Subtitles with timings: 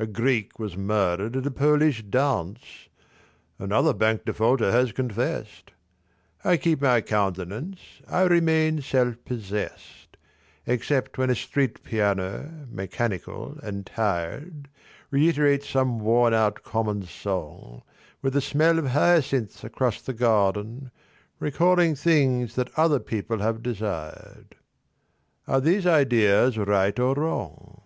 [0.00, 2.88] A Greek was murdered at a Polish dance,
[3.56, 5.70] Another bank defaulter has confessed.
[6.42, 10.16] I keep my countenance, I remain self possessed
[10.66, 14.68] Except when a street piano, mechanical and tired
[15.12, 17.82] Reiterates some worn out common song
[18.22, 20.90] With the smell of hyacinths across the garden
[21.38, 24.56] Recalling things that other people have desired.
[25.46, 27.82] Are these ideas right or wrong?